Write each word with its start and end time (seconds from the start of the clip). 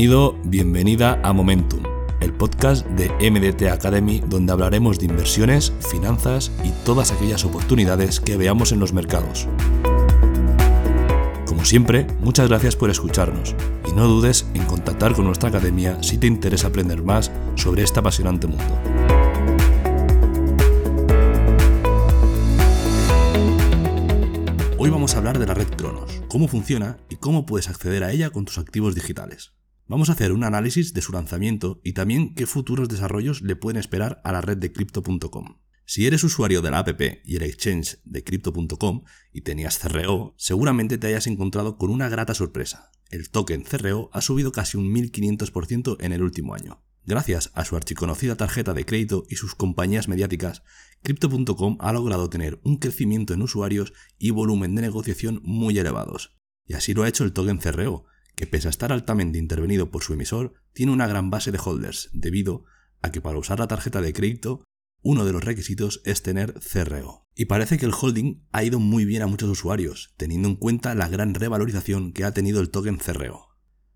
Bienvenido, 0.00 0.34
bienvenida 0.44 1.20
a 1.22 1.34
Momentum, 1.34 1.82
el 2.22 2.32
podcast 2.32 2.86
de 2.86 3.10
MDT 3.30 3.70
Academy 3.70 4.22
donde 4.26 4.50
hablaremos 4.50 4.98
de 4.98 5.04
inversiones, 5.04 5.74
finanzas 5.90 6.50
y 6.64 6.70
todas 6.86 7.12
aquellas 7.12 7.44
oportunidades 7.44 8.18
que 8.18 8.38
veamos 8.38 8.72
en 8.72 8.80
los 8.80 8.94
mercados. 8.94 9.46
Como 11.44 11.66
siempre, 11.66 12.06
muchas 12.20 12.48
gracias 12.48 12.76
por 12.76 12.88
escucharnos 12.88 13.54
y 13.86 13.92
no 13.92 14.08
dudes 14.08 14.46
en 14.54 14.64
contactar 14.64 15.12
con 15.12 15.26
nuestra 15.26 15.50
academia 15.50 16.02
si 16.02 16.16
te 16.16 16.26
interesa 16.26 16.68
aprender 16.68 17.02
más 17.02 17.30
sobre 17.56 17.82
este 17.82 18.00
apasionante 18.00 18.46
mundo. 18.46 18.64
Hoy 24.78 24.88
vamos 24.88 25.14
a 25.14 25.18
hablar 25.18 25.38
de 25.38 25.44
la 25.44 25.52
red 25.52 25.68
Cronos, 25.76 26.22
cómo 26.28 26.48
funciona 26.48 26.96
y 27.10 27.16
cómo 27.16 27.44
puedes 27.44 27.68
acceder 27.68 28.02
a 28.02 28.12
ella 28.12 28.30
con 28.30 28.46
tus 28.46 28.56
activos 28.56 28.94
digitales. 28.94 29.52
Vamos 29.90 30.08
a 30.08 30.12
hacer 30.12 30.30
un 30.30 30.44
análisis 30.44 30.94
de 30.94 31.02
su 31.02 31.10
lanzamiento 31.10 31.80
y 31.82 31.94
también 31.94 32.36
qué 32.36 32.46
futuros 32.46 32.88
desarrollos 32.88 33.42
le 33.42 33.56
pueden 33.56 33.76
esperar 33.76 34.20
a 34.22 34.30
la 34.30 34.40
red 34.40 34.56
de 34.56 34.70
crypto.com. 34.70 35.58
Si 35.84 36.06
eres 36.06 36.22
usuario 36.22 36.62
de 36.62 36.70
la 36.70 36.78
app 36.78 37.00
y 37.24 37.34
el 37.34 37.42
exchange 37.42 37.98
de 38.04 38.22
crypto.com 38.22 39.02
y 39.32 39.40
tenías 39.40 39.80
CRO, 39.80 40.36
seguramente 40.38 40.96
te 40.96 41.08
hayas 41.08 41.26
encontrado 41.26 41.76
con 41.76 41.90
una 41.90 42.08
grata 42.08 42.34
sorpresa. 42.34 42.92
El 43.10 43.30
token 43.30 43.64
CRO 43.64 44.10
ha 44.12 44.20
subido 44.20 44.52
casi 44.52 44.76
un 44.76 44.94
1500% 44.94 45.96
en 45.98 46.12
el 46.12 46.22
último 46.22 46.54
año. 46.54 46.84
Gracias 47.04 47.50
a 47.54 47.64
su 47.64 47.74
archiconocida 47.74 48.36
tarjeta 48.36 48.74
de 48.74 48.86
crédito 48.86 49.24
y 49.28 49.34
sus 49.34 49.56
compañías 49.56 50.06
mediáticas, 50.06 50.62
Crypto.com 51.02 51.78
ha 51.80 51.92
logrado 51.92 52.30
tener 52.30 52.60
un 52.62 52.76
crecimiento 52.76 53.34
en 53.34 53.42
usuarios 53.42 53.92
y 54.20 54.30
volumen 54.30 54.76
de 54.76 54.82
negociación 54.82 55.40
muy 55.42 55.76
elevados. 55.80 56.38
Y 56.64 56.74
así 56.74 56.94
lo 56.94 57.02
ha 57.02 57.08
hecho 57.08 57.24
el 57.24 57.32
token 57.32 57.58
CRO, 57.58 58.06
que 58.34 58.46
pese 58.46 58.68
a 58.68 58.70
estar 58.70 58.92
altamente 58.92 59.38
intervenido 59.38 59.90
por 59.90 60.02
su 60.02 60.14
emisor, 60.14 60.54
tiene 60.72 60.92
una 60.92 61.06
gran 61.06 61.30
base 61.30 61.52
de 61.52 61.60
holders, 61.62 62.10
debido 62.12 62.64
a 63.02 63.10
que 63.10 63.20
para 63.20 63.38
usar 63.38 63.58
la 63.58 63.68
tarjeta 63.68 64.00
de 64.00 64.12
crédito, 64.12 64.64
uno 65.02 65.24
de 65.24 65.32
los 65.32 65.44
requisitos 65.44 66.02
es 66.04 66.22
tener 66.22 66.54
CRO. 66.60 67.26
Y 67.34 67.46
parece 67.46 67.78
que 67.78 67.86
el 67.86 67.94
holding 67.98 68.46
ha 68.52 68.64
ido 68.64 68.78
muy 68.78 69.04
bien 69.04 69.22
a 69.22 69.26
muchos 69.26 69.48
usuarios, 69.48 70.14
teniendo 70.16 70.48
en 70.48 70.56
cuenta 70.56 70.94
la 70.94 71.08
gran 71.08 71.34
revalorización 71.34 72.12
que 72.12 72.24
ha 72.24 72.34
tenido 72.34 72.60
el 72.60 72.70
token 72.70 72.98
CRO. 72.98 73.48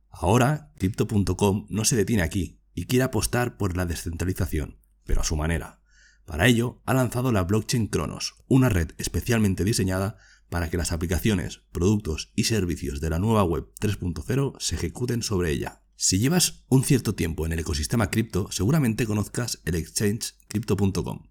Ahora, 0.08 0.72
Crypto.com 0.78 1.66
no 1.68 1.84
se 1.84 1.96
detiene 1.96 2.22
aquí 2.22 2.62
y 2.72 2.86
quiere 2.86 3.04
apostar 3.04 3.56
por 3.56 3.76
la 3.76 3.84
descentralización, 3.84 4.78
pero 5.04 5.20
a 5.20 5.24
su 5.24 5.36
manera. 5.36 5.80
Para 6.24 6.46
ello, 6.46 6.80
ha 6.86 6.94
lanzado 6.94 7.32
la 7.32 7.42
blockchain 7.42 7.88
Cronos, 7.88 8.36
una 8.48 8.70
red 8.70 8.92
especialmente 8.96 9.64
diseñada 9.64 10.16
para 10.54 10.70
que 10.70 10.76
las 10.76 10.92
aplicaciones, 10.92 11.62
productos 11.72 12.30
y 12.36 12.44
servicios 12.44 13.00
de 13.00 13.10
la 13.10 13.18
nueva 13.18 13.42
web 13.42 13.72
3.0 13.80 14.54
se 14.60 14.76
ejecuten 14.76 15.24
sobre 15.24 15.50
ella. 15.50 15.82
Si 15.96 16.20
llevas 16.20 16.64
un 16.68 16.84
cierto 16.84 17.16
tiempo 17.16 17.44
en 17.44 17.50
el 17.50 17.58
ecosistema 17.58 18.08
cripto, 18.08 18.46
seguramente 18.52 19.04
conozcas 19.04 19.60
el 19.64 19.74
exchange 19.74 20.36
crypto.com. 20.46 21.26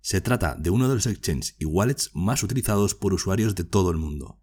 Se 0.00 0.20
trata 0.20 0.56
de 0.56 0.70
uno 0.70 0.88
de 0.88 0.96
los 0.96 1.06
exchanges 1.06 1.54
y 1.60 1.66
wallets 1.66 2.10
más 2.14 2.42
utilizados 2.42 2.96
por 2.96 3.14
usuarios 3.14 3.54
de 3.54 3.62
todo 3.62 3.92
el 3.92 3.96
mundo. 3.96 4.42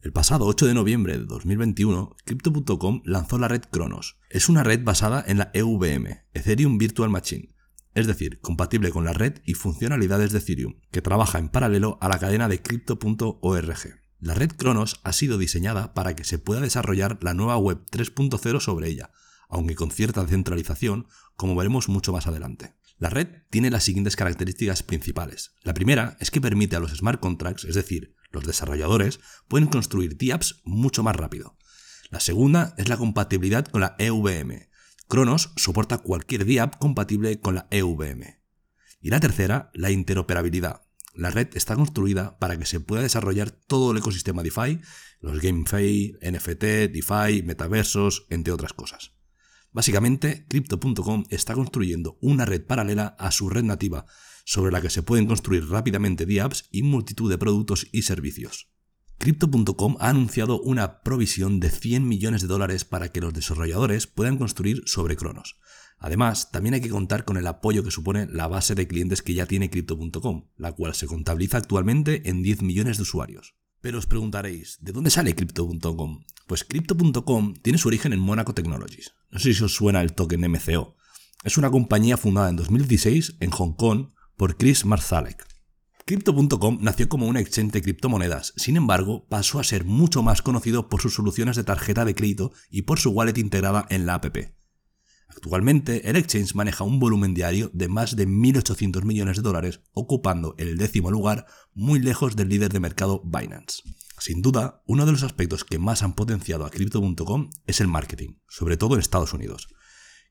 El 0.00 0.12
pasado 0.12 0.46
8 0.46 0.66
de 0.66 0.74
noviembre 0.74 1.18
de 1.18 1.24
2021, 1.24 2.14
Crypto.com 2.24 3.02
lanzó 3.04 3.36
la 3.36 3.48
red 3.48 3.62
Cronos. 3.68 4.20
Es 4.28 4.48
una 4.48 4.62
red 4.62 4.84
basada 4.84 5.24
en 5.26 5.38
la 5.38 5.50
EVM, 5.54 6.06
Ethereum 6.34 6.78
Virtual 6.78 7.10
Machine, 7.10 7.52
es 7.94 8.06
decir, 8.06 8.40
compatible 8.40 8.90
con 8.90 9.04
la 9.04 9.12
red 9.12 9.40
y 9.44 9.54
funcionalidades 9.54 10.32
de 10.32 10.38
Ethereum, 10.38 10.80
que 10.90 11.02
trabaja 11.02 11.38
en 11.38 11.48
paralelo 11.48 11.98
a 12.00 12.08
la 12.08 12.18
cadena 12.18 12.48
de 12.48 12.62
Crypto.org. 12.62 14.00
La 14.20 14.34
red 14.34 14.52
Cronos 14.52 15.00
ha 15.02 15.12
sido 15.12 15.38
diseñada 15.38 15.94
para 15.94 16.14
que 16.14 16.24
se 16.24 16.38
pueda 16.38 16.60
desarrollar 16.60 17.18
la 17.22 17.34
nueva 17.34 17.56
web 17.56 17.84
3.0 17.90 18.60
sobre 18.60 18.88
ella, 18.88 19.10
aunque 19.48 19.74
con 19.74 19.90
cierta 19.90 20.26
centralización, 20.26 21.06
como 21.36 21.56
veremos 21.56 21.88
mucho 21.88 22.12
más 22.12 22.26
adelante. 22.26 22.76
La 22.98 23.08
red 23.08 23.28
tiene 23.48 23.70
las 23.70 23.84
siguientes 23.84 24.14
características 24.14 24.82
principales. 24.82 25.54
La 25.62 25.72
primera 25.72 26.16
es 26.20 26.30
que 26.30 26.40
permite 26.40 26.76
a 26.76 26.80
los 26.80 26.92
smart 26.92 27.18
contracts, 27.18 27.64
es 27.64 27.74
decir, 27.74 28.14
los 28.30 28.44
desarrolladores, 28.44 29.20
pueden 29.48 29.68
construir 29.68 30.16
DApps 30.18 30.60
mucho 30.64 31.02
más 31.02 31.16
rápido. 31.16 31.56
La 32.10 32.20
segunda 32.20 32.74
es 32.76 32.88
la 32.88 32.98
compatibilidad 32.98 33.64
con 33.64 33.80
la 33.80 33.96
EVM, 33.98 34.68
Cronos 35.10 35.50
soporta 35.56 35.98
cualquier 35.98 36.46
DApp 36.46 36.76
compatible 36.78 37.40
con 37.40 37.56
la 37.56 37.66
EVM. 37.72 38.38
Y 39.00 39.10
la 39.10 39.18
tercera, 39.18 39.72
la 39.74 39.90
interoperabilidad. 39.90 40.82
La 41.14 41.30
red 41.30 41.48
está 41.54 41.74
construida 41.74 42.38
para 42.38 42.56
que 42.56 42.64
se 42.64 42.78
pueda 42.78 43.02
desarrollar 43.02 43.50
todo 43.50 43.90
el 43.90 43.98
ecosistema 43.98 44.44
DeFi, 44.44 44.80
los 45.18 45.40
GameFi, 45.40 46.14
NFT, 46.22 46.92
DeFi, 46.92 47.42
metaversos, 47.42 48.28
entre 48.30 48.52
otras 48.52 48.72
cosas. 48.72 49.16
Básicamente, 49.72 50.46
Crypto.com 50.48 51.24
está 51.28 51.54
construyendo 51.54 52.16
una 52.20 52.44
red 52.44 52.64
paralela 52.64 53.16
a 53.18 53.32
su 53.32 53.50
red 53.50 53.64
nativa, 53.64 54.06
sobre 54.44 54.70
la 54.70 54.80
que 54.80 54.90
se 54.90 55.02
pueden 55.02 55.26
construir 55.26 55.68
rápidamente 55.68 56.24
DApps 56.24 56.68
y 56.70 56.84
multitud 56.84 57.28
de 57.28 57.36
productos 57.36 57.88
y 57.90 58.02
servicios. 58.02 58.70
Crypto.com 59.20 59.98
ha 60.00 60.08
anunciado 60.08 60.62
una 60.62 61.02
provisión 61.02 61.60
de 61.60 61.68
100 61.68 62.08
millones 62.08 62.40
de 62.40 62.48
dólares 62.48 62.86
para 62.86 63.10
que 63.10 63.20
los 63.20 63.34
desarrolladores 63.34 64.06
puedan 64.06 64.38
construir 64.38 64.82
sobre 64.86 65.14
Cronos. 65.14 65.58
Además, 65.98 66.50
también 66.50 66.72
hay 66.72 66.80
que 66.80 66.88
contar 66.88 67.26
con 67.26 67.36
el 67.36 67.46
apoyo 67.46 67.84
que 67.84 67.90
supone 67.90 68.26
la 68.30 68.48
base 68.48 68.74
de 68.74 68.88
clientes 68.88 69.20
que 69.20 69.34
ya 69.34 69.44
tiene 69.44 69.68
Crypto.com, 69.68 70.48
la 70.56 70.72
cual 70.72 70.94
se 70.94 71.06
contabiliza 71.06 71.58
actualmente 71.58 72.30
en 72.30 72.42
10 72.42 72.62
millones 72.62 72.96
de 72.96 73.02
usuarios. 73.02 73.56
Pero 73.82 73.98
os 73.98 74.06
preguntaréis, 74.06 74.78
¿de 74.80 74.92
dónde 74.92 75.10
sale 75.10 75.34
Crypto.com? 75.34 76.24
Pues 76.46 76.64
Crypto.com 76.64 77.52
tiene 77.60 77.78
su 77.78 77.88
origen 77.88 78.14
en 78.14 78.20
Monaco 78.20 78.54
Technologies. 78.54 79.12
No 79.30 79.38
sé 79.38 79.52
si 79.52 79.62
os 79.62 79.74
suena 79.74 80.00
el 80.00 80.14
token 80.14 80.50
MCO. 80.50 80.96
Es 81.44 81.58
una 81.58 81.70
compañía 81.70 82.16
fundada 82.16 82.48
en 82.48 82.56
2016 82.56 83.36
en 83.40 83.50
Hong 83.50 83.74
Kong 83.74 84.12
por 84.38 84.56
Chris 84.56 84.86
Marzalek. 84.86 85.49
Crypto.com 86.10 86.78
nació 86.80 87.08
como 87.08 87.28
un 87.28 87.36
exchange 87.36 87.70
de 87.70 87.82
criptomonedas, 87.82 88.52
sin 88.56 88.76
embargo, 88.76 89.28
pasó 89.28 89.60
a 89.60 89.62
ser 89.62 89.84
mucho 89.84 90.24
más 90.24 90.42
conocido 90.42 90.88
por 90.88 91.00
sus 91.00 91.14
soluciones 91.14 91.54
de 91.54 91.62
tarjeta 91.62 92.04
de 92.04 92.16
crédito 92.16 92.50
y 92.68 92.82
por 92.82 92.98
su 92.98 93.10
wallet 93.10 93.38
integrada 93.38 93.86
en 93.90 94.06
la 94.06 94.14
app. 94.14 94.36
Actualmente, 95.28 96.10
el 96.10 96.16
exchange 96.16 96.56
maneja 96.56 96.82
un 96.82 96.98
volumen 96.98 97.32
diario 97.32 97.70
de 97.74 97.86
más 97.86 98.16
de 98.16 98.26
1.800 98.26 99.04
millones 99.04 99.36
de 99.36 99.44
dólares, 99.44 99.82
ocupando 99.92 100.56
el 100.58 100.78
décimo 100.78 101.12
lugar, 101.12 101.46
muy 101.74 102.00
lejos 102.00 102.34
del 102.34 102.48
líder 102.48 102.72
de 102.72 102.80
mercado 102.80 103.22
Binance. 103.24 103.84
Sin 104.18 104.42
duda, 104.42 104.82
uno 104.86 105.06
de 105.06 105.12
los 105.12 105.22
aspectos 105.22 105.64
que 105.64 105.78
más 105.78 106.02
han 106.02 106.14
potenciado 106.14 106.66
a 106.66 106.70
Crypto.com 106.70 107.50
es 107.68 107.80
el 107.80 107.86
marketing, 107.86 108.40
sobre 108.48 108.76
todo 108.76 108.94
en 108.94 109.00
Estados 109.00 109.32
Unidos. 109.32 109.68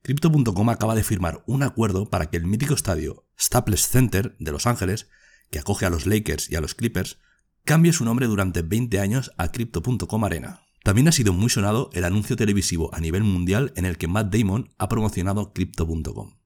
Crypto.com 0.01 0.69
acaba 0.69 0.95
de 0.95 1.03
firmar 1.03 1.41
un 1.47 1.63
acuerdo 1.63 2.09
para 2.09 2.29
que 2.29 2.35
el 2.35 2.45
mítico 2.45 2.73
estadio 2.73 3.25
Staples 3.39 3.87
Center 3.87 4.35
de 4.39 4.51
Los 4.51 4.67
Ángeles 4.67 5.07
que 5.49 5.59
acoge 5.59 5.85
a 5.85 5.89
los 5.89 6.05
Lakers 6.05 6.49
y 6.49 6.55
a 6.55 6.61
los 6.61 6.75
Clippers, 6.75 7.17
cambie 7.65 7.93
su 7.93 8.05
nombre 8.05 8.27
durante 8.27 8.61
20 8.61 8.99
años 8.99 9.31
a 9.37 9.51
Crypto.com 9.51 10.23
Arena. 10.23 10.61
También 10.83 11.07
ha 11.07 11.11
sido 11.11 11.33
muy 11.33 11.49
sonado 11.49 11.89
el 11.93 12.05
anuncio 12.05 12.35
televisivo 12.35 12.93
a 12.93 12.99
nivel 12.99 13.23
mundial 13.23 13.73
en 13.75 13.85
el 13.85 13.97
que 13.97 14.07
Matt 14.07 14.33
Damon 14.33 14.69
ha 14.77 14.87
promocionado 14.89 15.53
Crypto.com. 15.53 16.37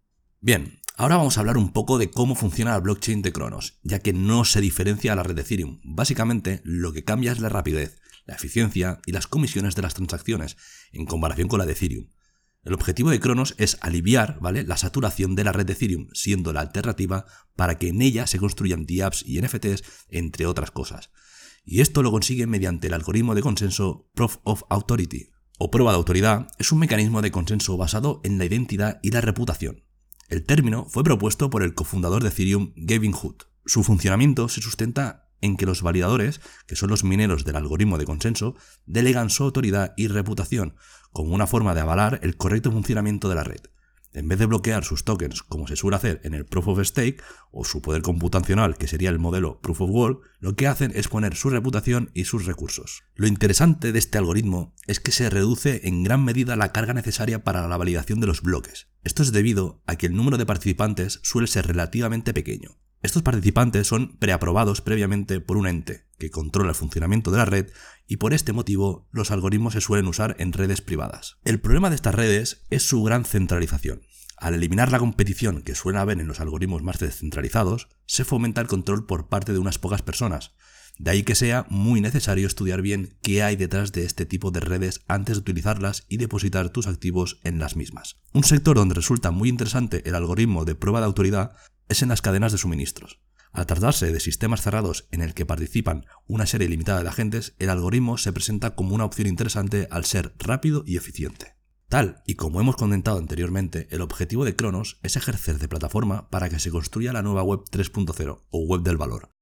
Bien, 0.42 0.80
ahora 0.98 1.18
vamos 1.18 1.38
a 1.38 1.42
hablar 1.42 1.58
un 1.58 1.72
poco 1.72 1.98
de 1.98 2.10
cómo 2.10 2.36
funciona 2.36 2.72
la 2.72 2.80
blockchain 2.80 3.22
de 3.22 3.32
Cronos, 3.32 3.80
ya 3.84 4.00
que 4.00 4.12
no 4.12 4.44
se 4.44 4.60
diferencia 4.60 5.14
a 5.14 5.16
la 5.16 5.24
red 5.24 5.36
de 5.36 5.42
Ethereum. 5.42 5.80
Básicamente, 5.84 6.62
lo 6.64 6.92
que 6.94 7.04
cambia 7.04 7.32
es 7.32 7.40
la 7.40 7.50
rapidez, 7.50 8.02
la 8.26 8.36
eficiencia 8.36 9.00
y 9.06 9.12
las 9.12 9.28
comisiones 9.28 9.76
de 9.76 9.84
las 9.84 9.94
transacciones, 9.94 10.58
en 10.92 11.06
comparación 11.06 11.48
con 11.48 11.60
la 11.60 11.66
de 11.66 11.74
Ethereum. 11.74 12.08
El 12.64 12.74
objetivo 12.74 13.10
de 13.10 13.20
Cronos 13.20 13.56
es 13.58 13.78
aliviar 13.82 14.40
¿vale? 14.40 14.64
la 14.64 14.78
saturación 14.78 15.36
de 15.36 15.44
la 15.44 15.52
red 15.52 15.66
de 15.66 15.74
Ethereum, 15.74 16.08
siendo 16.14 16.54
la 16.54 16.62
alternativa 16.62 17.26
para 17.56 17.78
que 17.78 17.90
en 17.90 18.02
ella 18.02 18.26
se 18.26 18.40
construyan 18.40 18.86
DApps 18.86 19.24
y 19.28 19.42
NFTs, 19.42 19.84
entre 20.10 20.46
otras 20.46 20.72
cosas. 20.72 21.12
Y 21.66 21.82
esto 21.82 22.04
lo 22.04 22.12
consigue 22.12 22.48
mediante 22.48 22.88
el 22.88 22.94
algoritmo 22.94 23.36
de 23.36 23.42
consenso 23.42 24.10
Proof 24.14 24.38
of 24.44 24.64
Authority, 24.70 25.30
o 25.58 25.72
prueba 25.72 25.92
de 25.92 25.98
autoridad, 25.98 26.48
es 26.58 26.72
un 26.72 26.80
mecanismo 26.80 27.22
de 27.22 27.32
consenso 27.32 27.78
basado 27.78 28.22
en 28.24 28.38
la 28.38 28.46
identidad 28.46 29.00
y 29.04 29.12
la 29.12 29.22
reputación. 29.22 29.84
El 30.30 30.46
término 30.46 30.88
fue 30.90 31.04
propuesto 31.04 31.50
por 31.50 31.64
el 31.64 31.74
cofundador 31.74 32.24
de 32.24 32.30
Ethereum, 32.30 32.74
Gavin 32.76 33.12
Hood. 33.12 33.44
Su 33.66 33.84
funcionamiento 33.84 34.50
se 34.50 34.62
sustenta 34.62 35.23
en 35.44 35.58
que 35.58 35.66
los 35.66 35.82
validadores, 35.82 36.42
que 36.66 36.76
son 36.76 36.90
los 36.90 37.04
mineros 37.04 37.44
del 37.44 37.58
algoritmo 37.58 37.98
de 37.98 38.06
consenso, 38.06 38.56
delegan 38.86 39.30
su 39.30 39.44
autoridad 39.44 39.94
y 39.98 40.08
reputación 40.08 40.76
como 41.12 41.36
una 41.36 41.48
forma 41.48 41.76
de 41.76 41.82
avalar 41.82 42.20
el 42.24 42.38
correcto 42.38 42.72
funcionamiento 42.72 43.30
de 43.30 43.36
la 43.36 43.44
red. 43.44 43.62
En 44.14 44.28
vez 44.28 44.38
de 44.38 44.46
bloquear 44.46 44.84
sus 44.84 45.04
tokens 45.04 45.42
como 45.42 45.68
se 45.68 45.76
suele 45.76 45.98
hacer 45.98 46.22
en 46.24 46.34
el 46.36 46.46
Proof 46.46 46.68
of 46.68 46.80
Stake 46.84 47.18
o 47.52 47.66
su 47.66 47.82
poder 47.82 48.04
computacional 48.04 48.78
que 48.78 48.88
sería 48.88 49.10
el 49.10 49.20
modelo 49.20 49.60
Proof 49.60 49.82
of 49.82 49.90
Work, 49.90 50.22
lo 50.40 50.56
que 50.56 50.68
hacen 50.68 50.92
es 50.96 51.08
poner 51.08 51.36
su 51.36 51.50
reputación 51.50 52.12
y 52.14 52.26
sus 52.26 52.46
recursos. 52.46 53.04
Lo 53.16 53.28
interesante 53.28 53.92
de 53.92 54.00
este 54.00 54.20
algoritmo 54.20 54.76
es 54.88 55.00
que 55.00 55.12
se 55.12 55.30
reduce 55.30 55.88
en 55.88 56.04
gran 56.04 56.24
medida 56.24 56.56
la 56.56 56.72
carga 56.72 56.94
necesaria 56.94 57.44
para 57.44 57.68
la 57.68 57.78
validación 57.78 58.20
de 58.20 58.28
los 58.28 58.42
bloques. 58.42 58.88
Esto 59.04 59.24
es 59.24 59.32
debido 59.32 59.82
a 59.88 59.96
que 59.96 60.06
el 60.06 60.16
número 60.16 60.38
de 60.38 60.46
participantes 60.46 61.20
suele 61.24 61.48
ser 61.48 61.66
relativamente 61.66 62.34
pequeño, 62.34 62.78
Estos 63.04 63.22
participantes 63.22 63.86
son 63.86 64.16
preaprobados 64.18 64.80
previamente 64.80 65.42
por 65.42 65.58
un 65.58 65.68
ente 65.68 66.06
que 66.18 66.32
controla 66.32 66.70
el 66.70 66.76
funcionamiento 66.76 67.32
de 67.32 67.38
la 67.38 67.44
red 67.44 67.70
y 68.08 68.16
por 68.16 68.34
este 68.34 68.54
motivo 68.54 69.10
los 69.12 69.30
algoritmos 69.30 69.74
se 69.74 69.82
suelen 69.82 70.08
usar 70.08 70.38
en 70.40 70.54
redes 70.54 70.80
privadas. 70.80 71.36
El 71.44 71.60
problema 71.60 71.90
de 71.90 71.98
estas 71.98 72.16
redes 72.16 72.64
es 72.70 72.88
su 72.88 73.04
gran 73.04 73.26
centralización. 73.26 74.04
Al 74.38 74.54
eliminar 74.54 74.90
la 74.90 75.00
competición 75.00 75.64
que 75.64 75.76
suele 75.76 76.00
haber 76.00 76.22
en 76.22 76.28
los 76.28 76.40
algoritmos 76.40 76.82
más 76.82 77.00
descentralizados, 77.00 77.90
se 78.06 78.24
fomenta 78.24 78.62
el 78.62 78.68
control 78.68 79.06
por 79.06 79.28
parte 79.28 79.52
de 79.52 79.60
unas 79.60 79.80
pocas 79.80 80.02
personas, 80.02 80.54
de 80.98 81.12
ahí 81.12 81.24
que 81.24 81.36
sea 81.36 81.66
muy 81.70 82.02
necesario 82.02 82.48
estudiar 82.48 82.82
bien 82.82 83.18
qué 83.22 83.42
hay 83.42 83.56
detrás 83.56 83.92
de 83.92 84.06
este 84.06 84.26
tipo 84.26 84.52
de 84.52 84.60
redes 84.60 85.02
antes 85.08 85.36
de 85.36 85.42
utilizarlas 85.42 86.06
y 86.08 86.18
depositar 86.18 86.70
tus 86.70 86.88
activos 86.88 87.40
en 87.44 87.60
las 87.60 87.76
mismas. 87.76 88.18
Un 88.32 88.44
sector 88.44 88.78
donde 88.78 88.96
resulta 88.96 89.32
muy 89.32 89.50
interesante 89.50 90.08
el 90.08 90.16
algoritmo 90.16 90.66
de 90.66 90.76
prueba 90.76 91.00
de 91.00 91.08
autoridad 91.08 91.54
es 91.90 92.02
en 92.02 92.10
las 92.10 92.22
cadenas 92.22 92.52
de 92.52 92.58
suministros. 92.58 93.22
Al 93.52 93.66
tratarse 93.66 94.12
de 94.12 94.20
sistemas 94.20 94.62
cerrados 94.62 95.08
en 95.12 95.22
el 95.22 95.34
que 95.34 95.46
participan 95.46 96.06
una 96.26 96.46
serie 96.46 96.68
limitada 96.68 97.04
de 97.04 97.10
agentes, 97.10 97.56
el 97.60 97.70
algoritmo 97.70 98.18
se 98.18 98.34
presenta 98.34 98.76
como 98.76 98.96
una 98.96 99.06
opción 99.06 99.28
interesante 99.28 99.88
al 99.92 100.06
ser 100.06 100.34
rápido 100.40 100.84
y 100.86 100.98
eficiente. 100.98 101.56
Tal 101.88 102.24
y 102.26 102.36
como 102.36 102.60
hemos 102.60 102.76
comentado 102.76 103.20
anteriormente, 103.20 103.88
el 103.92 104.02
objetivo 104.02 104.46
de 104.46 104.56
Cronos 104.56 105.00
es 105.04 105.16
ejercer 105.16 105.60
de 105.60 105.68
plataforma 105.68 106.30
para 106.30 106.50
que 106.50 106.60
se 106.60 106.72
construya 106.72 107.14
la 107.14 107.22
nueva 107.22 107.44
Web 107.44 107.62
3.0 107.72 108.46
o 108.50 108.66
Web 108.66 108.82
del 108.82 108.98
Valor, 108.98 109.34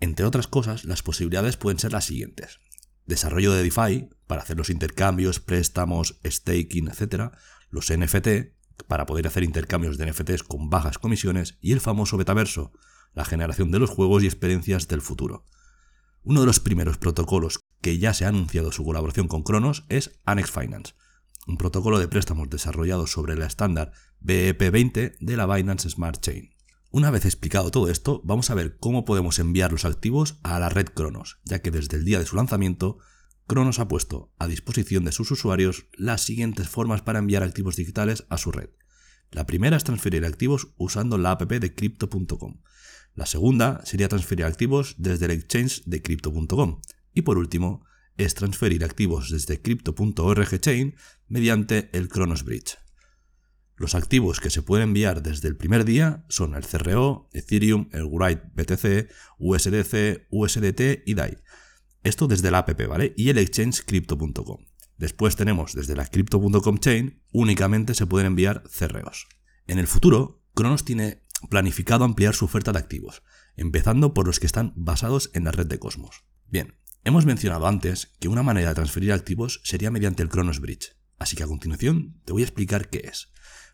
entre 0.00 0.26
otras 0.26 0.46
cosas, 0.46 0.84
las 0.84 1.02
posibilidades 1.02 1.56
pueden 1.56 1.78
ser 1.78 1.92
las 1.92 2.04
siguientes. 2.04 2.60
Desarrollo 3.06 3.52
de 3.52 3.62
DeFi, 3.62 4.10
para 4.26 4.42
hacer 4.42 4.56
los 4.56 4.70
intercambios, 4.70 5.40
préstamos, 5.40 6.20
staking, 6.24 6.88
etc. 6.88 7.32
Los 7.70 7.90
NFT, 7.90 8.57
para 8.86 9.06
poder 9.06 9.26
hacer 9.26 9.42
intercambios 9.42 9.98
de 9.98 10.10
NFTs 10.10 10.42
con 10.42 10.70
bajas 10.70 10.98
comisiones. 10.98 11.58
Y 11.60 11.72
el 11.72 11.80
famoso 11.80 12.16
metaverso, 12.16 12.72
la 13.14 13.24
generación 13.24 13.70
de 13.70 13.78
los 13.78 13.90
juegos 13.90 14.22
y 14.22 14.26
experiencias 14.26 14.88
del 14.88 15.02
futuro. 15.02 15.44
Uno 16.22 16.40
de 16.40 16.46
los 16.46 16.60
primeros 16.60 16.98
protocolos 16.98 17.60
que 17.80 17.98
ya 17.98 18.12
se 18.14 18.24
ha 18.24 18.28
anunciado 18.28 18.72
su 18.72 18.84
colaboración 18.84 19.28
con 19.28 19.42
Cronos 19.42 19.84
es 19.88 20.20
Annex 20.24 20.50
Finance, 20.50 20.94
un 21.46 21.56
protocolo 21.56 21.98
de 21.98 22.08
préstamos 22.08 22.50
desarrollado 22.50 23.06
sobre 23.06 23.36
la 23.36 23.46
estándar 23.46 23.92
BEP20 24.20 25.16
de 25.18 25.36
la 25.36 25.46
Binance 25.46 25.88
Smart 25.88 26.20
Chain. 26.20 26.50
Una 26.90 27.10
vez 27.10 27.24
explicado 27.24 27.70
todo 27.70 27.90
esto, 27.90 28.20
vamos 28.24 28.50
a 28.50 28.54
ver 28.54 28.78
cómo 28.78 29.04
podemos 29.04 29.38
enviar 29.38 29.72
los 29.72 29.84
activos 29.84 30.38
a 30.42 30.58
la 30.58 30.68
red 30.68 30.86
Cronos, 30.86 31.38
ya 31.44 31.60
que 31.60 31.70
desde 31.70 31.96
el 31.96 32.04
día 32.04 32.18
de 32.18 32.26
su 32.26 32.36
lanzamiento, 32.36 32.98
Cronos 33.48 33.78
ha 33.78 33.88
puesto 33.88 34.30
a 34.38 34.46
disposición 34.46 35.06
de 35.06 35.12
sus 35.12 35.30
usuarios 35.30 35.86
las 35.94 36.20
siguientes 36.20 36.68
formas 36.68 37.00
para 37.00 37.18
enviar 37.18 37.42
activos 37.42 37.76
digitales 37.76 38.26
a 38.28 38.36
su 38.36 38.52
red. 38.52 38.68
La 39.30 39.46
primera 39.46 39.78
es 39.78 39.84
transferir 39.84 40.26
activos 40.26 40.74
usando 40.76 41.16
la 41.16 41.30
app 41.30 41.50
de 41.50 41.74
crypto.com. 41.74 42.60
La 43.14 43.24
segunda 43.24 43.80
sería 43.86 44.08
transferir 44.08 44.44
activos 44.44 44.96
desde 44.98 45.24
el 45.24 45.30
exchange 45.30 45.82
de 45.86 46.02
crypto.com. 46.02 46.82
Y 47.14 47.22
por 47.22 47.38
último, 47.38 47.86
es 48.18 48.34
transferir 48.34 48.84
activos 48.84 49.30
desde 49.30 49.62
crypto.org 49.62 50.60
chain 50.60 50.94
mediante 51.26 51.88
el 51.96 52.10
Cronos 52.10 52.44
Bridge. 52.44 52.76
Los 53.76 53.94
activos 53.94 54.40
que 54.40 54.50
se 54.50 54.60
pueden 54.60 54.88
enviar 54.88 55.22
desde 55.22 55.48
el 55.48 55.56
primer 55.56 55.86
día 55.86 56.26
son 56.28 56.54
el 56.54 56.66
CRO, 56.66 57.30
Ethereum, 57.32 57.88
el 57.92 58.04
Write 58.04 58.42
BTC, 58.54 59.10
USDC, 59.38 60.26
USDT 60.30 61.02
y 61.06 61.14
DAI. 61.14 61.38
Esto 62.08 62.26
desde 62.26 62.50
la 62.50 62.58
app, 62.58 62.86
¿vale? 62.88 63.12
Y 63.18 63.28
el 63.28 63.36
exchange 63.36 63.84
crypto.com. 63.84 64.64
Después 64.96 65.36
tenemos 65.36 65.74
desde 65.74 65.94
la 65.94 66.06
crypto.com 66.06 66.78
chain, 66.78 67.22
únicamente 67.32 67.92
se 67.92 68.06
pueden 68.06 68.28
enviar 68.28 68.62
CROs. 68.62 69.28
En 69.66 69.78
el 69.78 69.86
futuro, 69.86 70.42
Cronos 70.54 70.86
tiene 70.86 71.22
planificado 71.50 72.04
ampliar 72.04 72.34
su 72.34 72.46
oferta 72.46 72.72
de 72.72 72.78
activos, 72.78 73.22
empezando 73.56 74.14
por 74.14 74.26
los 74.26 74.40
que 74.40 74.46
están 74.46 74.72
basados 74.74 75.30
en 75.34 75.44
la 75.44 75.52
red 75.52 75.66
de 75.66 75.78
Cosmos. 75.78 76.24
Bien, 76.46 76.76
hemos 77.04 77.26
mencionado 77.26 77.66
antes 77.66 78.16
que 78.18 78.28
una 78.28 78.42
manera 78.42 78.70
de 78.70 78.74
transferir 78.74 79.12
activos 79.12 79.60
sería 79.62 79.90
mediante 79.90 80.22
el 80.22 80.30
Cronos 80.30 80.60
Bridge, 80.60 80.96
así 81.18 81.36
que 81.36 81.42
a 81.42 81.48
continuación 81.48 82.22
te 82.24 82.32
voy 82.32 82.40
a 82.40 82.46
explicar 82.46 82.88
qué 82.88 83.02
es. 83.04 83.28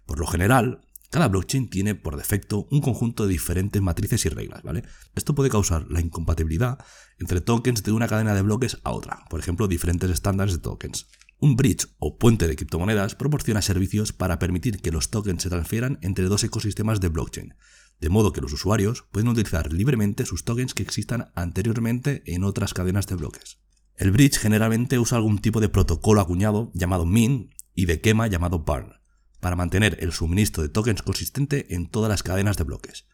Por 0.07 0.19
lo 0.19 0.27
general, 0.27 0.84
cada 1.15 1.29
blockchain 1.29 1.69
tiene 1.69 1.95
por 1.95 2.17
defecto 2.17 2.67
un 2.73 2.81
conjunto 2.81 3.23
de 3.23 3.31
diferentes 3.31 3.81
matrices 3.81 4.27
y 4.27 4.31
reglas, 4.31 4.65
¿vale? 4.65 4.83
Esto 5.15 5.33
puede 5.33 5.49
causar 5.49 5.87
la 5.89 6.01
incompatibilidad 6.01 6.77
entre 7.21 7.41
tokens 7.41 7.85
de 7.85 7.93
una 7.93 8.09
cadena 8.09 8.35
de 8.35 8.43
bloques 8.43 8.81
a 8.83 8.91
otra, 8.91 9.25
por 9.31 9.39
ejemplo, 9.39 9.69
diferentes 9.69 10.11
estándares 10.11 10.55
de 10.55 10.59
tokens. 10.59 11.07
Un 11.39 11.55
bridge 11.55 11.87
o 12.01 12.19
puente 12.19 12.49
de 12.49 12.57
criptomonedas 12.57 13.15
proporciona 13.15 13.63
servicios 13.63 14.13
para 14.13 14.41
permitir 14.41 14.81
que 14.81 14.91
los 14.91 15.11
tokens 15.11 15.45
se 15.45 15.51
transfieran 15.51 16.01
entre 16.03 16.25
dos 16.25 16.43
ecosistemas 16.43 17.01
de 17.01 17.11
blockchain, 17.11 17.55
de 18.01 18.09
modo 18.09 18.33
que 18.33 18.41
los 18.41 18.53
usuarios 18.53 19.05
pueden 19.13 19.29
utilizar 19.29 19.73
libremente 19.73 20.27
sus 20.27 20.43
tokens 20.43 20.75
que 20.75 20.83
existan 20.83 21.31
anteriormente 21.37 22.25
en 22.27 22.43
otras 22.43 22.75
cadenas 22.75 23.07
de 23.07 23.15
bloques. 23.15 23.61
El 23.95 24.11
bridge 24.11 24.37
generalmente 24.37 24.99
usa 24.99 25.19
algún 25.19 25.39
tipo 25.39 25.61
de 25.61 25.69
protocolo 25.69 26.21
acuñado 26.21 26.73
llamado 26.75 27.07
MIN 27.07 27.55
y 27.73 27.87
de 27.87 28.01
quema 28.01 28.27
llamado 28.27 28.65
burn 28.65 29.04
para 29.45 29.57
mantener 29.57 29.99
el 30.01 30.13
suministro 30.13 30.63
de 30.63 30.71
tokens 30.71 31.03
consistente 31.03 31.75
en 31.75 31.87
todas 31.87 32.09
las 32.09 32.23
cadenas 32.23 32.57
de 32.57 32.65
bloques. 32.65 33.05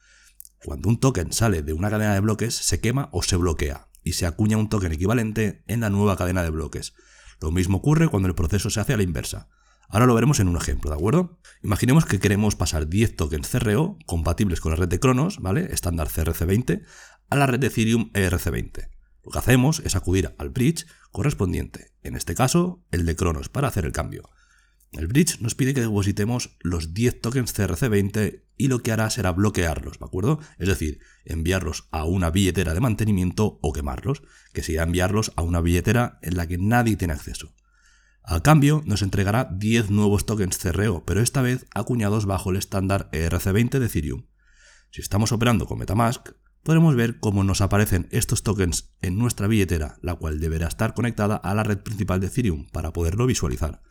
Cuando 0.64 0.88
un 0.88 1.00
token 1.00 1.32
sale 1.32 1.62
de 1.62 1.72
una 1.72 1.90
cadena 1.90 2.14
de 2.14 2.20
bloques, 2.20 2.54
se 2.54 2.78
quema 2.78 3.08
o 3.10 3.24
se 3.24 3.34
bloquea, 3.34 3.88
y 4.04 4.12
se 4.12 4.26
acuña 4.26 4.56
un 4.56 4.68
token 4.68 4.92
equivalente 4.92 5.64
en 5.66 5.80
la 5.80 5.90
nueva 5.90 6.16
cadena 6.16 6.44
de 6.44 6.50
bloques. 6.50 6.94
Lo 7.40 7.50
mismo 7.50 7.78
ocurre 7.78 8.06
cuando 8.06 8.28
el 8.28 8.36
proceso 8.36 8.70
se 8.70 8.78
hace 8.78 8.92
a 8.92 8.96
la 8.96 9.02
inversa. 9.02 9.48
Ahora 9.88 10.06
lo 10.06 10.14
veremos 10.14 10.38
en 10.38 10.46
un 10.46 10.56
ejemplo, 10.56 10.92
¿de 10.92 10.98
acuerdo? 10.98 11.40
Imaginemos 11.64 12.04
que 12.04 12.20
queremos 12.20 12.54
pasar 12.54 12.86
10 12.86 13.16
tokens 13.16 13.48
CRO 13.48 13.98
compatibles 14.06 14.60
con 14.60 14.70
la 14.70 14.76
red 14.76 14.88
de 14.88 15.00
Cronos, 15.00 15.40
¿vale? 15.40 15.66
Estándar 15.72 16.06
CRC20, 16.10 16.84
a 17.28 17.36
la 17.36 17.46
red 17.48 17.58
de 17.58 17.66
Ethereum 17.66 18.12
ERC20. 18.12 18.88
Lo 19.24 19.32
que 19.32 19.38
hacemos 19.40 19.82
es 19.84 19.96
acudir 19.96 20.32
al 20.38 20.50
bridge 20.50 20.86
correspondiente, 21.10 21.92
en 22.04 22.14
este 22.14 22.36
caso 22.36 22.84
el 22.92 23.04
de 23.04 23.16
Cronos, 23.16 23.48
para 23.48 23.66
hacer 23.66 23.84
el 23.84 23.90
cambio. 23.90 24.30
El 24.92 25.06
bridge 25.06 25.40
nos 25.40 25.54
pide 25.54 25.72
que 25.72 25.82
depositemos 25.82 26.56
los 26.60 26.94
10 26.94 27.20
tokens 27.20 27.56
CRC20 27.56 28.42
y 28.56 28.68
lo 28.68 28.82
que 28.82 28.90
hará 28.90 29.08
será 29.08 29.30
bloquearlos, 29.30 30.00
¿de 30.00 30.04
acuerdo? 30.04 30.40
Es 30.58 30.68
decir, 30.68 30.98
enviarlos 31.24 31.88
a 31.92 32.04
una 32.04 32.30
billetera 32.30 32.74
de 32.74 32.80
mantenimiento 32.80 33.60
o 33.62 33.72
quemarlos, 33.72 34.22
que 34.52 34.62
sería 34.62 34.82
enviarlos 34.82 35.32
a 35.36 35.42
una 35.42 35.60
billetera 35.60 36.18
en 36.22 36.36
la 36.36 36.48
que 36.48 36.58
nadie 36.58 36.96
tiene 36.96 37.14
acceso. 37.14 37.54
A 38.24 38.42
cambio, 38.42 38.82
nos 38.84 39.02
entregará 39.02 39.48
10 39.52 39.90
nuevos 39.90 40.26
tokens 40.26 40.58
CRO, 40.58 41.04
pero 41.04 41.20
esta 41.20 41.40
vez 41.40 41.66
acuñados 41.72 42.26
bajo 42.26 42.50
el 42.50 42.56
estándar 42.56 43.08
ERC20 43.12 43.78
de 43.78 43.86
Ethereum. 43.86 44.26
Si 44.90 45.00
estamos 45.00 45.30
operando 45.30 45.66
con 45.66 45.78
Metamask, 45.78 46.30
podremos 46.64 46.96
ver 46.96 47.20
cómo 47.20 47.44
nos 47.44 47.60
aparecen 47.60 48.08
estos 48.10 48.42
tokens 48.42 48.92
en 49.02 49.18
nuestra 49.18 49.46
billetera, 49.46 49.98
la 50.02 50.16
cual 50.16 50.40
deberá 50.40 50.66
estar 50.66 50.94
conectada 50.94 51.36
a 51.36 51.54
la 51.54 51.62
red 51.62 51.78
principal 51.78 52.20
de 52.20 52.26
Ethereum 52.26 52.66
para 52.70 52.92
poderlo 52.92 53.26
visualizar. 53.26 53.82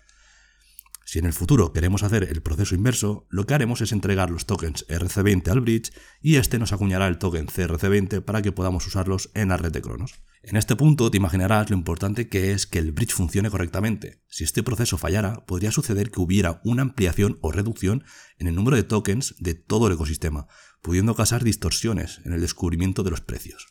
Si 1.10 1.18
en 1.18 1.26
el 1.26 1.34
futuro 1.34 1.74
queremos 1.74 2.04
hacer 2.04 2.26
el 2.26 2.44
proceso 2.44 2.76
inverso, 2.76 3.26
lo 3.32 3.48
que 3.48 3.56
haremos 3.56 3.82
es 3.82 3.92
entregar 3.94 4.30
los 4.30 4.46
tokens 4.46 4.86
RC20 4.90 5.48
al 5.50 5.62
bridge 5.62 5.92
y 6.22 6.36
este 6.36 6.60
nos 6.60 6.72
acuñará 6.72 7.08
el 7.08 7.18
token 7.18 7.48
CRC20 7.48 8.22
para 8.22 8.44
que 8.44 8.52
podamos 8.52 8.86
usarlos 8.86 9.32
en 9.34 9.50
la 9.50 9.58
red 9.58 9.72
de 9.72 9.82
Cronos. 9.82 10.22
En 10.44 10.56
este 10.56 10.76
punto 10.76 11.10
te 11.10 11.18
imaginarás 11.18 11.72
lo 11.72 11.76
importante 11.76 12.30
que 12.30 12.52
es 12.52 12.68
que 12.68 12.78
el 12.78 12.92
bridge 12.92 13.16
funcione 13.16 13.50
correctamente. 13.50 14.22
Si 14.28 14.44
este 14.44 14.62
proceso 14.62 15.00
fallara, 15.00 15.48
podría 15.48 15.72
suceder 15.72 16.12
que 16.12 16.22
hubiera 16.22 16.62
una 16.64 16.84
ampliación 16.84 17.40
o 17.42 17.52
reducción 17.52 18.04
en 18.38 18.46
el 18.46 18.54
número 18.54 18.78
de 18.78 18.84
tokens 18.84 19.34
de 19.40 19.56
todo 19.56 19.88
el 19.88 19.94
ecosistema, 19.94 20.46
pudiendo 20.84 21.16
causar 21.16 21.44
distorsiones 21.44 22.22
en 22.24 22.34
el 22.34 22.42
descubrimiento 22.42 23.02
de 23.02 23.10
los 23.10 23.22
precios. 23.22 23.66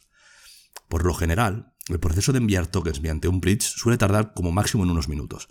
Por 0.89 1.05
lo 1.05 1.15
general, 1.15 1.73
el 1.89 2.01
proceso 2.01 2.33
de 2.33 2.39
enviar 2.39 2.67
tokens 2.67 3.01
mediante 3.01 3.29
un 3.29 3.41
bridge 3.41 3.63
suele 3.63 3.97
tardar 3.97 4.33
como 4.35 4.51
máximo 4.51 4.83
en 4.83 4.91
unos 4.91 5.09
minutos, 5.09 5.49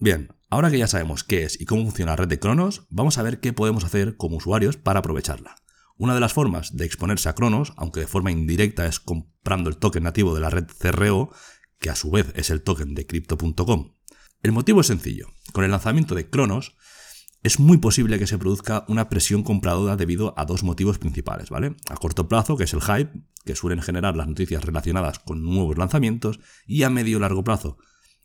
Bien, 0.00 0.32
ahora 0.48 0.70
que 0.70 0.78
ya 0.78 0.86
sabemos 0.86 1.24
qué 1.24 1.42
es 1.42 1.60
y 1.60 1.64
cómo 1.64 1.82
funciona 1.82 2.12
la 2.12 2.16
red 2.16 2.28
de 2.28 2.38
Cronos, 2.38 2.86
vamos 2.88 3.18
a 3.18 3.24
ver 3.24 3.40
qué 3.40 3.52
podemos 3.52 3.82
hacer 3.82 4.16
como 4.16 4.36
usuarios 4.36 4.76
para 4.76 5.00
aprovecharla. 5.00 5.56
Una 5.96 6.14
de 6.14 6.20
las 6.20 6.32
formas 6.32 6.76
de 6.76 6.84
exponerse 6.84 7.28
a 7.28 7.34
Cronos, 7.34 7.72
aunque 7.76 7.98
de 7.98 8.06
forma 8.06 8.30
indirecta 8.30 8.86
es 8.86 9.00
comprando 9.00 9.68
el 9.68 9.76
token 9.76 10.04
nativo 10.04 10.36
de 10.36 10.40
la 10.40 10.50
red 10.50 10.66
CRO, 10.78 11.32
que 11.80 11.90
a 11.90 11.96
su 11.96 12.12
vez 12.12 12.32
es 12.36 12.50
el 12.50 12.62
token 12.62 12.94
de 12.94 13.08
crypto.com. 13.08 13.96
El 14.40 14.52
motivo 14.52 14.82
es 14.82 14.86
sencillo. 14.86 15.32
Con 15.52 15.64
el 15.64 15.72
lanzamiento 15.72 16.14
de 16.14 16.30
Cronos, 16.30 16.76
es 17.42 17.58
muy 17.58 17.78
posible 17.78 18.20
que 18.20 18.28
se 18.28 18.38
produzca 18.38 18.84
una 18.86 19.08
presión 19.08 19.42
compradora 19.42 19.96
debido 19.96 20.32
a 20.38 20.44
dos 20.44 20.62
motivos 20.62 20.98
principales, 21.00 21.50
¿vale? 21.50 21.74
A 21.90 21.96
corto 21.96 22.28
plazo, 22.28 22.56
que 22.56 22.64
es 22.64 22.72
el 22.72 22.82
hype, 22.82 23.10
que 23.44 23.56
suelen 23.56 23.82
generar 23.82 24.16
las 24.16 24.28
noticias 24.28 24.64
relacionadas 24.64 25.18
con 25.18 25.42
nuevos 25.42 25.76
lanzamientos, 25.76 26.38
y 26.68 26.84
a 26.84 26.90
medio 26.90 27.18
largo 27.18 27.42
plazo, 27.42 27.78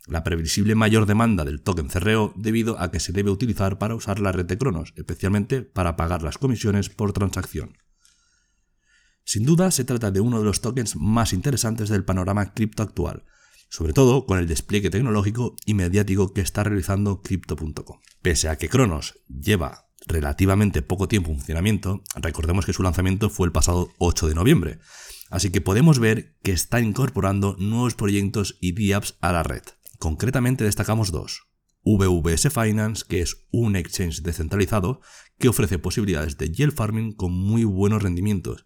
la 0.07 0.24
previsible 0.24 0.75
mayor 0.75 1.05
demanda 1.05 1.45
del 1.45 1.62
token 1.62 1.88
CRO 1.88 2.33
debido 2.36 2.79
a 2.79 2.91
que 2.91 3.00
se 3.00 3.13
debe 3.13 3.31
utilizar 3.31 3.77
para 3.77 3.95
usar 3.95 4.19
la 4.19 4.31
red 4.31 4.45
de 4.45 4.57
Cronos, 4.57 4.93
especialmente 4.98 5.62
para 5.62 5.95
pagar 5.95 6.24
las 6.24 6.38
comisiones 6.38 6.89
por 6.89 7.13
transacción. 7.13 7.77
Sin 9.24 9.45
duda 9.45 9.72
se 9.72 9.86
trata 9.86 10.12
de 10.12 10.19
uno 10.19 10.39
de 10.39 10.45
los 10.45 10.60
tokens 10.60 10.98
más 10.98 11.31
interesantes 11.31 11.88
del 11.88 12.03
panorama 12.03 12.53
cripto 12.53 12.83
actual, 12.83 13.24
sobre 13.69 13.93
todo 13.93 14.25
con 14.25 14.38
el 14.38 14.48
despliegue 14.48 14.89
tecnológico 14.89 15.55
y 15.65 15.74
mediático 15.74 16.33
que 16.33 16.41
está 16.41 16.63
realizando 16.63 17.22
Crypto.com. 17.22 18.00
Pese 18.22 18.50
a 18.50 18.57
que 18.57 18.69
Cronos 18.69 19.15
lleva 19.27 19.88
relativamente 20.05 20.81
poco 20.81 21.07
tiempo 21.07 21.31
en 21.31 21.38
funcionamiento, 21.38 22.03
recordemos 22.15 22.65
que 22.65 22.74
su 22.74 22.83
lanzamiento 22.83 23.29
fue 23.29 23.48
el 23.48 23.53
pasado 23.53 23.89
8 24.00 24.27
de 24.27 24.36
noviembre, 24.36 24.79
así 25.29 25.50
que 25.50 25.62
podemos 25.62 26.00
ver 26.00 26.36
que 26.43 26.51
está 26.51 26.81
incorporando 26.81 27.55
nuevos 27.57 27.95
proyectos 27.95 28.57
y 28.60 28.91
DApps 28.91 29.15
a 29.22 29.31
la 29.31 29.43
red. 29.43 29.63
Concretamente 30.03 30.65
destacamos 30.65 31.13
dos. 31.13 31.48
VVS 31.86 32.50
Finance, 32.51 33.05
que 33.07 33.22
es 33.22 33.48
un 33.51 33.77
exchange 33.77 34.22
descentralizado 34.22 35.00
que 35.39 35.48
ofrece 35.48 35.79
posibilidades 35.79 36.38
de 36.38 36.51
yield 36.51 36.74
farming 36.74 37.13
con 37.13 37.31
muy 37.31 37.63
buenos 37.63 38.03
rendimientos. 38.03 38.65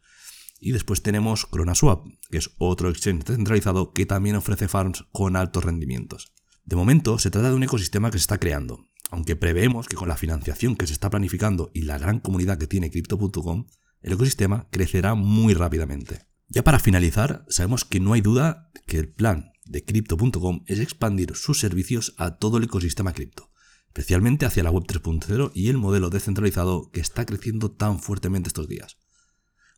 Y 0.60 0.72
después 0.72 1.04
tenemos 1.04 1.46
CronaSwap, 1.46 2.08
que 2.32 2.40
es 2.40 2.50
otro 2.58 2.90
exchange 2.90 3.24
descentralizado 3.24 3.94
que 3.94 4.08
también 4.08 4.36
ofrece 4.36 4.68
farms 4.68 5.06
con 5.12 5.36
altos 5.36 5.64
rendimientos. 5.64 6.34
De 6.66 6.76
momento 6.76 7.20
se 7.20 7.30
trata 7.30 7.52
de 7.52 7.56
un 7.56 7.62
ecosistema 7.62 8.10
que 8.10 8.18
se 8.18 8.24
está 8.24 8.40
creando, 8.40 8.88
aunque 9.12 9.36
preveemos 9.36 9.88
que 9.88 9.96
con 9.96 10.10
la 10.10 10.18
financiación 10.18 10.76
que 10.76 10.88
se 10.88 10.94
está 10.94 11.12
planificando 11.12 11.70
y 11.72 11.84
la 11.84 12.00
gran 12.00 12.20
comunidad 12.20 12.58
que 12.58 12.66
tiene 12.66 12.90
Crypto.com, 12.90 13.68
el 14.02 14.14
ecosistema 14.14 14.70
crecerá 14.72 15.14
muy 15.14 15.54
rápidamente. 15.54 16.26
Ya 16.48 16.64
para 16.64 16.80
finalizar, 16.80 17.46
sabemos 17.48 17.86
que 17.86 18.00
no 18.00 18.14
hay 18.14 18.22
duda 18.22 18.72
que 18.88 18.98
el 18.98 19.14
plan 19.14 19.52
de 19.70 19.84
Crypto.com 19.84 20.64
es 20.66 20.80
expandir 20.80 21.36
sus 21.36 21.60
servicios 21.60 22.14
a 22.18 22.38
todo 22.38 22.58
el 22.58 22.66
ecosistema 22.66 23.14
cripto, 23.14 23.52
especialmente 23.88 24.46
hacia 24.46 24.64
la 24.64 24.72
Web 24.72 24.84
3.0 24.86 25.52
y 25.54 25.70
el 25.70 25.78
modelo 25.78 26.10
descentralizado 26.10 26.90
que 26.92 27.00
está 27.00 27.26
creciendo 27.26 27.72
tan 27.72 28.00
fuertemente 28.00 28.50
estos 28.50 28.68
días. 28.68 28.98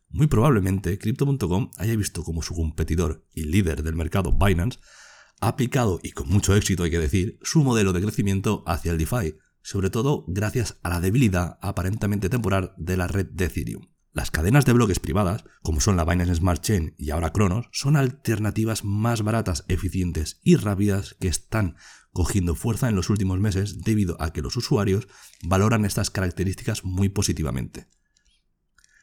Muy 0.08 0.26
probablemente 0.26 0.98
Crypto.com 0.98 1.70
haya 1.76 1.96
visto 1.96 2.24
como 2.24 2.42
su 2.42 2.54
competidor 2.54 3.26
y 3.32 3.44
líder 3.44 3.82
del 3.82 3.94
mercado 3.94 4.32
Binance 4.32 4.78
ha 5.40 5.48
aplicado, 5.48 6.00
y 6.02 6.10
con 6.12 6.28
mucho 6.28 6.54
éxito 6.54 6.82
hay 6.82 6.90
que 6.90 6.98
decir, 6.98 7.38
su 7.42 7.62
modelo 7.62 7.92
de 7.92 8.02
crecimiento 8.02 8.62
hacia 8.66 8.92
el 8.92 8.98
DeFi, 8.98 9.38
sobre 9.62 9.90
todo 9.90 10.24
gracias 10.28 10.78
a 10.82 10.90
la 10.90 11.00
debilidad 11.00 11.58
aparentemente 11.62 12.28
temporal 12.28 12.74
de 12.76 12.96
la 12.96 13.08
red 13.08 13.26
de 13.26 13.46
Ethereum. 13.46 13.89
Las 14.12 14.32
cadenas 14.32 14.64
de 14.64 14.72
bloques 14.72 14.98
privadas, 14.98 15.44
como 15.62 15.80
son 15.80 15.96
la 15.96 16.04
Binance 16.04 16.34
Smart 16.34 16.60
Chain 16.60 16.94
y 16.98 17.10
ahora 17.10 17.32
Cronos, 17.32 17.68
son 17.70 17.96
alternativas 17.96 18.84
más 18.84 19.22
baratas, 19.22 19.64
eficientes 19.68 20.40
y 20.42 20.56
rápidas 20.56 21.14
que 21.20 21.28
están 21.28 21.76
cogiendo 22.12 22.56
fuerza 22.56 22.88
en 22.88 22.96
los 22.96 23.08
últimos 23.08 23.38
meses 23.38 23.82
debido 23.82 24.20
a 24.20 24.32
que 24.32 24.42
los 24.42 24.56
usuarios 24.56 25.06
valoran 25.44 25.84
estas 25.84 26.10
características 26.10 26.84
muy 26.84 27.08
positivamente. 27.08 27.86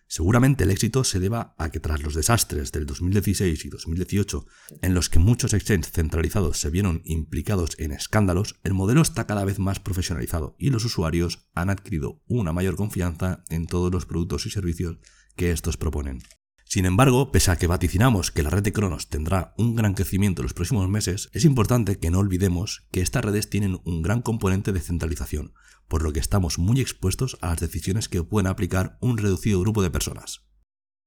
Seguramente 0.09 0.63
el 0.63 0.71
éxito 0.71 1.03
se 1.03 1.19
deba 1.19 1.53
a 1.57 1.69
que 1.69 1.81
tras 1.81 2.01
los 2.01 2.15
desastres 2.15 2.71
del 2.71 2.85
2016 2.85 3.65
y 3.65 3.69
2018, 3.69 4.45
en 4.81 4.93
los 4.93 5.09
que 5.09 5.19
muchos 5.19 5.53
exchanges 5.53 5.91
centralizados 5.91 6.57
se 6.59 6.69
vieron 6.69 7.01
implicados 7.03 7.71
en 7.77 7.91
escándalos, 7.91 8.55
el 8.63 8.73
modelo 8.73 9.01
está 9.01 9.27
cada 9.27 9.43
vez 9.43 9.59
más 9.59 9.81
profesionalizado 9.81 10.55
y 10.57 10.69
los 10.69 10.85
usuarios 10.85 11.49
han 11.53 11.69
adquirido 11.69 12.23
una 12.25 12.53
mayor 12.53 12.77
confianza 12.77 13.43
en 13.49 13.67
todos 13.67 13.91
los 13.91 14.05
productos 14.05 14.45
y 14.45 14.49
servicios 14.49 14.97
que 15.35 15.51
estos 15.51 15.75
proponen. 15.75 16.23
Sin 16.69 16.85
embargo, 16.85 17.31
pese 17.31 17.51
a 17.51 17.55
que 17.55 17.67
vaticinamos 17.67 18.29
que 18.29 18.43
la 18.43 18.49
red 18.49 18.61
de 18.61 18.73
Cronos 18.73 19.07
tendrá 19.07 19.53
un 19.57 19.75
gran 19.75 19.93
crecimiento 19.93 20.41
en 20.41 20.45
los 20.45 20.53
próximos 20.53 20.89
meses, 20.89 21.29
es 21.31 21.45
importante 21.45 21.97
que 21.97 22.11
no 22.11 22.19
olvidemos 22.19 22.87
que 22.91 22.99
estas 22.99 23.23
redes 23.23 23.49
tienen 23.49 23.79
un 23.85 24.01
gran 24.01 24.21
componente 24.21 24.73
de 24.73 24.81
centralización, 24.81 25.53
por 25.87 26.03
lo 26.03 26.13
que 26.13 26.19
estamos 26.19 26.59
muy 26.59 26.79
expuestos 26.81 27.37
a 27.41 27.47
las 27.47 27.59
decisiones 27.59 28.09
que 28.09 28.23
pueden 28.23 28.47
aplicar 28.47 28.97
un 29.01 29.17
reducido 29.17 29.59
grupo 29.61 29.81
de 29.81 29.91
personas. 29.91 30.43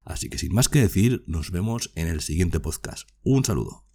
Así 0.04 0.28
que 0.28 0.38
sin 0.38 0.54
más 0.54 0.68
que 0.68 0.80
decir, 0.80 1.24
nos 1.26 1.50
vemos 1.50 1.92
en 1.94 2.08
el 2.08 2.20
siguiente 2.20 2.60
podcast. 2.60 3.08
Un 3.22 3.44
saludo. 3.44 3.86